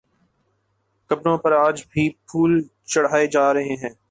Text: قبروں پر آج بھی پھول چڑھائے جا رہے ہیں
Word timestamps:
قبروں 1.09 1.37
پر 1.37 1.51
آج 1.55 1.83
بھی 1.91 2.09
پھول 2.25 2.61
چڑھائے 2.85 3.27
جا 3.27 3.53
رہے 3.53 3.75
ہیں 3.75 3.93